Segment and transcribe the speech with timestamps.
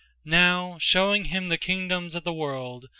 [0.25, 2.87] Now, showing him the kingdoms of the world.